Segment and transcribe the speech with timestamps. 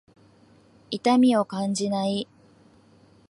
[0.89, 2.27] 痛みを感じない。